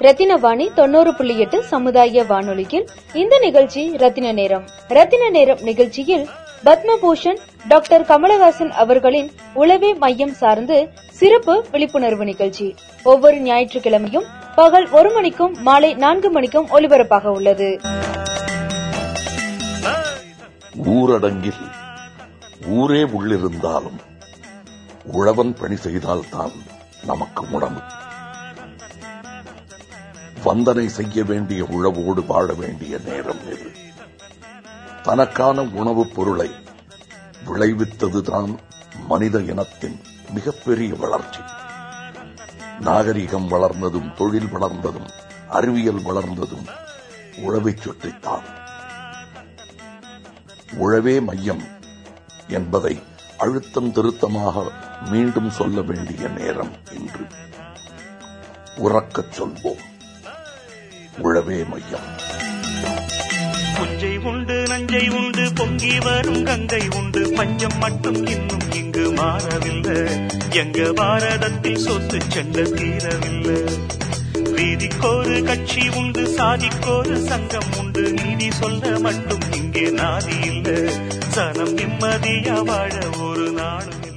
ரத்தினவாணி 0.00 0.74
தொண்ணூறு 0.74 1.14
புள்ளி 1.14 1.38
எட்டு 1.38 1.64
சமுதாய 1.64 2.24
வானொலியில். 2.24 2.88
இந்த 3.12 3.38
நிகழ்ச்சி 3.38 3.96
ரத்தின 3.96 4.32
நேரம். 4.32 4.68
ரத்தின 4.88 5.28
நேரம் 5.28 5.58
நிகழ்ச்சியில் 5.60 6.28
பத்மபூஷன் 6.64 7.38
டாக்டர் 7.68 8.02
கமலஹாசன் 8.02 8.70
அவர்களின் 8.70 9.30
உளவே 9.54 9.94
மையம் 9.94 10.32
சார்ந்து 10.32 10.88
சிறப்பு 11.10 11.64
விழிப்புணர்வு 11.70 12.24
நிகழ்ச்சி. 12.24 12.74
ஒவ்வொரு 13.02 13.40
ஞாயிற்றுக்கிழமையும் 13.40 14.24
பகல் 14.54 14.90
ஒரு 14.90 15.10
மணிக்கும் 15.10 15.56
மாலை 15.60 15.94
நான்கு 15.94 16.30
மணிக்கும் 16.30 16.68
ஒலிபரப்பாக 16.70 17.30
உள்ளது. 17.30 17.80
ஊரடங்கில் 20.86 21.62
ஊரே 22.66 23.02
உள்ளிருந்தாலும் 23.02 23.98
உழவன் 25.12 25.54
பணி 25.60 25.76
செய்தால்தான் 25.76 26.52
நமக்கு 27.06 27.44
உணவு 27.50 27.80
வந்தனை 30.44 30.86
செய்ய 30.86 31.24
வேண்டிய 31.24 31.64
உழவோடு 31.64 32.26
வாழ 32.26 32.52
வேண்டிய 32.52 32.98
நேரம் 33.04 33.52
இது. 33.52 33.70
தனக்கான 35.02 35.62
உணவுப் 35.62 36.14
பொருளை 36.14 36.50
விளைவித்ததுதான் 37.46 38.58
மனித 39.08 39.40
இனத்தின் 39.40 40.00
மிகப்பெரிய 40.30 40.94
வளர்ச்சி. 40.94 41.38
நாகரிகம் 42.80 43.48
வளர்ந்ததும் 43.48 44.14
தொழில் 44.14 44.46
வளர்ந்ததும் 44.46 45.10
அறிவியல் 45.48 46.02
வளர்ந்ததும் 46.02 46.68
உழவைச் 47.36 47.80
சுற்றித்தான் 47.80 48.42
உழவே 50.80 51.22
மையம் 51.22 51.62
என்பதை 52.48 53.02
அழுத்தம் 53.38 53.92
திருத்தமாக 53.92 54.70
மீண்டும் 55.10 55.50
சொல்ல 55.50 55.80
வேண்டிய 55.80 56.28
நேரம் 56.28 56.72
இன்று. 56.90 57.26
உறக்கச் 58.76 59.32
சொல்வோம். 59.38 59.96
உழவே 61.22 61.66
மையம். 61.68 62.08
புஞ்சை 63.76 64.18
உண்டு 64.18 64.62
நஞ்சை 64.68 65.08
உண்டு 65.08 65.52
பொங்கி 65.54 65.98
வரும் 65.98 66.42
கங்கை 66.42 66.82
உண்டு. 66.96 67.32
பஞ்சம் 67.32 67.78
மட்டும் 67.78 68.26
இன்னும் 68.26 68.72
இங்கு 68.72 69.12
மாறவில்லை. 69.12 70.26
எங்க 70.50 70.92
பாரதத்தில் 70.92 71.76
சொத்து 71.76 72.18
செல்ல 72.28 72.60
தீரவில்லை. 72.60 73.78
வீதிக்கோரு 74.56 75.44
கட்சி 75.44 75.88
உண்டு 75.88 76.22
சாதிக்கோரு 76.22 77.16
சங்கம் 77.16 77.72
உண்டு. 77.78 78.12
நீதி 78.12 78.50
சொல்ல 78.50 78.98
மட்டும் 78.98 79.52
இங்கே 79.52 79.86
நாதி 79.88 80.44
இல்லை. 80.44 80.94
சனம் 81.34 81.76
நிம்மதியா 81.76 82.64
வாழ 82.64 82.94
ஒரு 83.22 83.50
நாளும் 83.50 84.07